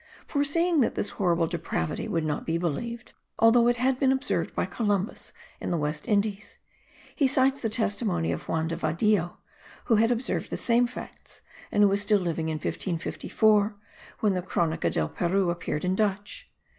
[0.25, 4.65] Foreseeing that this horrible depravity would not be believed, although it had been observed by
[4.65, 6.57] Columbus in the West Indies,
[7.15, 9.37] he cites the testimony of Juan de Vadillo,
[9.85, 11.41] who had observed the same facts
[11.71, 13.75] and who was still living in 1554
[14.21, 16.47] when the Cronica del Peru appeared in Dutch.